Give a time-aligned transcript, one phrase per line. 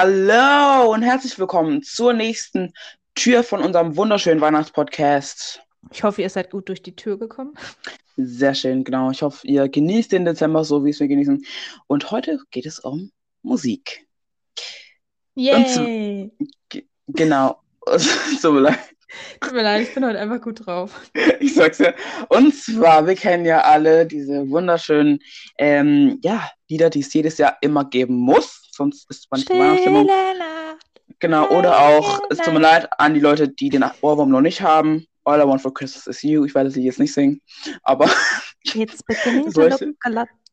[0.00, 2.72] Hallo und herzlich willkommen zur nächsten
[3.16, 5.60] Tür von unserem wunderschönen Weihnachtspodcast.
[5.90, 7.54] Ich hoffe, ihr seid gut durch die Tür gekommen.
[8.16, 9.10] Sehr schön, genau.
[9.10, 11.44] Ich hoffe, ihr genießt den Dezember so, wie es wir genießen.
[11.88, 13.10] Und heute geht es um
[13.42, 14.06] Musik.
[15.34, 16.30] Yay!
[17.08, 17.60] Genau.
[18.40, 18.78] so leid.
[19.40, 21.00] Tut mir leid, ich bin heute einfach gut drauf.
[21.40, 21.94] Ich sag's ja.
[22.28, 25.20] Und zwar, wir kennen ja alle diese wunderschönen
[25.56, 28.68] ähm, ja, Lieder, die es jedes Jahr immer geben muss.
[28.72, 30.08] Sonst ist man Weihnachtsstimmung.
[31.20, 34.62] Genau, oder auch, es tut mir leid an die Leute, die den Ohrwurm noch nicht
[34.62, 35.06] haben.
[35.24, 36.44] All I want for Christmas is you.
[36.44, 37.40] Ich werde sie jetzt nicht singen,
[37.82, 38.10] aber.
[38.64, 39.94] Beginning to solche,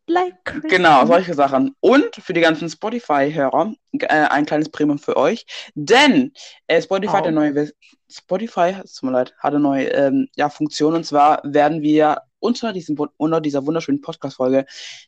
[0.08, 0.72] like Christmas.
[0.72, 1.76] Genau, solche Sachen.
[1.80, 5.46] Und für die ganzen Spotify-Hörer äh, ein kleines Premium für euch.
[5.74, 6.34] Denn
[6.68, 7.22] äh, Spotify, Oh.
[7.22, 7.72] der neue
[8.10, 10.96] Spotify, tut mir leid, hat eine neue ähm, ja, Funktion.
[10.96, 14.66] Und zwar werden wir unter, diesem, unter dieser wunderschönen Podcast-Folge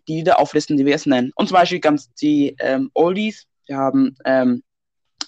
[0.08, 1.32] die Lieder auflisten, die wir es nennen.
[1.36, 3.46] Und zum Beispiel ganz die ähm, Oldies.
[3.68, 4.64] Wir haben ähm,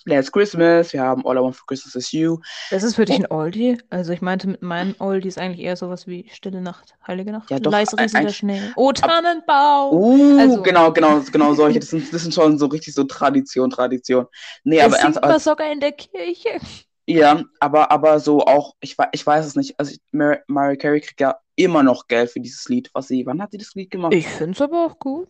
[0.06, 2.38] Last Christmas, wir haben All I Want for Christmas is You.
[2.72, 3.78] Das ist für dich ein Oldie?
[3.90, 7.60] Also ich meinte mit meinen Oldies eigentlich eher sowas wie Stille Nacht, Heilige Nacht, Ja,
[7.60, 8.62] doch, leise ein- Schnee.
[8.76, 9.94] Oh, Tannenbaum!
[9.94, 11.80] Uh, Also- genau, genau, genau solche.
[11.80, 14.26] Das sind, das sind schon so richtig so Tradition, Tradition.
[14.64, 16.60] Nee, aber das ernst, singt man sogar in der Kirche.
[17.06, 19.80] Ja, aber, aber so auch, ich, ich weiß es nicht.
[19.80, 23.26] Also ich- Mar Mariah Carey kriegt ja immer noch Geld für dieses Lied, was sie,
[23.26, 24.14] wann hat sie das Lied gemacht?
[24.14, 25.28] Ich finde es aber auch gut.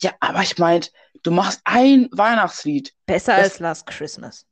[0.00, 2.92] Ja, aber ich meint, du machst ein Weihnachtslied.
[3.06, 4.46] Besser Das- als Last Christmas.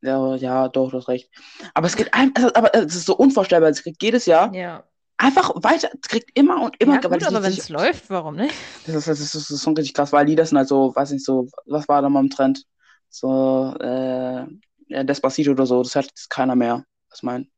[0.00, 1.28] Ja, ja, doch, du hast recht.
[1.74, 3.72] Aber es geht ein, also, aber es ist so unvorstellbar.
[3.74, 4.84] Sie kriegt jedes Jahr Ja.
[5.16, 6.94] einfach weiter, es kriegt immer und immer.
[6.94, 8.54] ja, gut, aber wenn es läuft, warum nicht?
[8.86, 11.10] Das ist, das, ist, das ist schon richtig krass, weil Lieder sind halt so, weiß
[11.10, 12.62] nicht, so, was war da mal im Trend?
[13.10, 14.46] So, äh,
[14.86, 16.84] ja, Despacito oder so, das hat jetzt keiner mehr.
[17.10, 17.50] Was mein,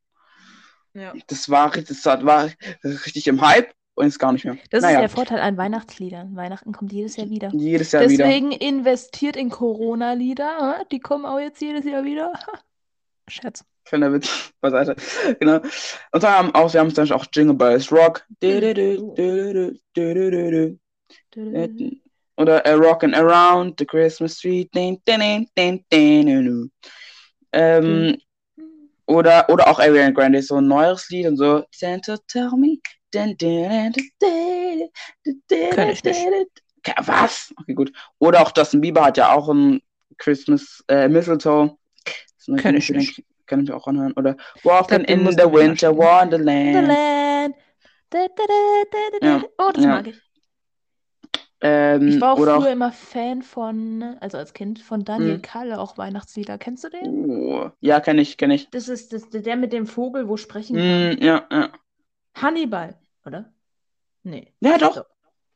[0.93, 1.13] Ja.
[1.27, 2.49] das war, das war
[2.83, 3.71] richtig im Hype
[4.07, 4.57] ist gar nicht mehr.
[4.69, 6.35] Das naja, ist der Vorteil an Weihnachtsliedern.
[6.35, 7.49] Weihnachten kommt jedes Jahr wieder.
[7.53, 8.25] jedes Jahr wieder.
[8.25, 10.85] Deswegen investiert in Corona-Lieder.
[10.91, 12.33] Die kommen auch jetzt jedes Jahr wieder.
[13.27, 13.63] Scherz.
[13.85, 14.95] Kleiner Witz beiseite.
[15.39, 15.55] Genau.
[16.11, 18.25] Und dann haben auch, wir haben zum Beispiel auch Jingle Bells Rock.
[22.37, 24.67] Oder äh, Rockin' Around the Christmas Tree.
[27.53, 28.17] Ähm,
[29.05, 31.65] oder, oder auch Ariana Grande, so ein neueres Lied und so.
[31.71, 32.77] Santa tell me.
[37.05, 37.53] Was?
[37.57, 37.91] Okay, gut.
[38.19, 39.81] Oder auch Justin Bieber hat ja auch ein
[40.17, 41.77] Christmas äh, Mistletoe.
[42.57, 43.23] Kenn ich nicht.
[43.45, 44.13] Kann ich auch anhören.
[44.13, 45.95] Oder Walking in the Winter.
[45.95, 47.55] Wonderland.
[49.21, 49.43] Ja.
[49.57, 49.89] Oh, das ja.
[49.89, 50.21] mag ich.
[51.63, 55.41] Ähm, Ich war auch früher auch, immer Fan von, also als Kind, von Daniel Hm.
[55.43, 56.57] Kalle, auch Weihnachtslieder.
[56.57, 57.29] Kennst du den?
[57.29, 58.69] oh, ja, kenne ich, kenne ich.
[58.71, 61.15] Das ist das, der mit dem Vogel, wo sprechen kann.
[61.15, 61.69] Mm, ja, ja.
[62.35, 63.53] Hannibal, oder?
[64.23, 64.53] Nee.
[64.59, 64.95] Ja, doch.
[64.95, 65.03] So.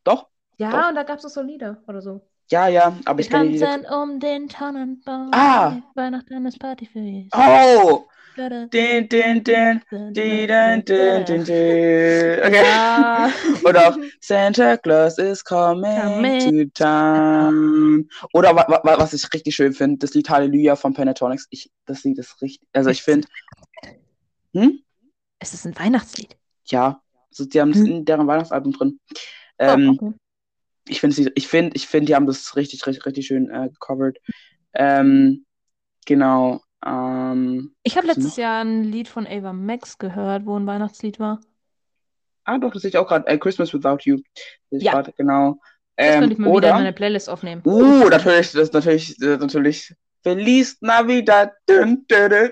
[0.03, 0.27] Doch.
[0.57, 0.89] Ja, Doch.
[0.89, 2.21] und da gab es auch so Lieder oder so.
[2.49, 3.67] Ja, ja, aber ich Lieder.
[3.67, 5.31] tanzen um den Tannenbaum.
[5.33, 5.81] Ah.
[5.95, 7.33] Weihnachten ist Partyfest.
[7.35, 8.05] Oh!
[8.37, 9.81] Da, da, Din, din, din.
[9.89, 12.39] Din, din, din, din, din.
[12.43, 12.63] Okay.
[12.65, 13.29] Ja.
[13.63, 18.09] Oder auch Santa Claus is coming Coming to town.
[18.33, 21.47] Oder wa wa was ich richtig schön finde, das Lied Halleluja von Pentatonics.
[21.49, 22.67] Ich, das Lied ist richtig.
[22.73, 23.25] Also ich finde,
[24.53, 24.83] hm?
[25.39, 26.35] Es ist ein Weihnachtslied.
[26.67, 27.01] Ja.
[27.31, 27.85] Also die haben es Hm.
[27.85, 28.99] in deren Weihnachtsalbum drin.
[29.67, 30.13] Oh, Ähm, okay.
[30.87, 34.19] ich finde, ich finde, ich finde, die haben das richtig, richtig, richtig schön äh, gecovert.
[34.73, 35.45] Ähm,
[36.05, 36.61] genau.
[36.85, 38.37] Ähm, Ich habe letztes noch?
[38.37, 41.39] Jahr ein Lied von Ava Max gehört, wo ein Weihnachtslied war.
[42.43, 43.27] Ah, doch, das sehe ich auch gerade.
[43.27, 44.19] Äh, Christmas Without You.
[44.77, 44.91] Ja.
[44.91, 45.59] gerade, genau.
[46.03, 47.65] Das Ähm, könnte ich mal wieder in oder, meine Playlist aufnehmen.
[47.65, 49.95] uh, natürlich, das natürlich, das ist natürlich.
[50.25, 51.51] Feliz Navidad.
[51.67, 52.49] Dun, dun, dun.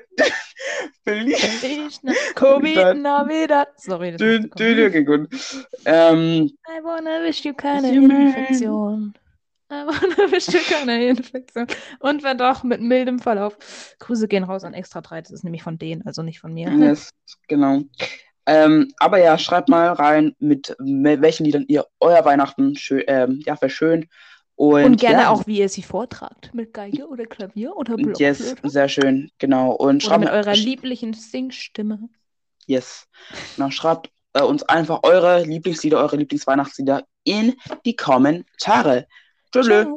[1.03, 1.39] Feliz.
[1.59, 2.01] Feliz
[2.35, 3.69] Covid Navidad.
[3.77, 4.85] Sorry, das dun, kommen.
[4.85, 5.27] okay, gut.
[5.85, 9.15] Ähm, I wanna wish you keine Infektion.
[9.71, 11.65] I wanna wish you keine Infektion.
[11.99, 13.57] Und wenn doch, mit mildem Verlauf.
[13.97, 15.21] Grüße gehen raus an Extra 3.
[15.21, 16.69] Das ist nämlich von denen, also nicht von mir.
[16.73, 17.09] yes,
[17.47, 17.81] genau.
[18.45, 23.41] Ähm, aber ja, schreibt mal rein, mit, mit welchen Liedern ihr euer Weihnachten schön, ähm,
[23.47, 24.05] ja, verschönt.
[24.55, 26.51] Und, Und gerne ja, auch, wie ihr sie vortragt.
[26.53, 28.69] Mit Geige oder Klavier oder Yes, Blockflöte.
[28.69, 29.71] sehr schön, genau.
[29.71, 32.09] Und schreibt mit eurer lieblichen Singstimme.
[32.67, 33.07] Yes.
[33.55, 37.55] Genau, schreibt äh, uns einfach eure Lieblingslieder, eure Lieblingsweihnachtslieder in
[37.85, 39.07] die Kommentare.
[39.51, 39.87] Tschüss.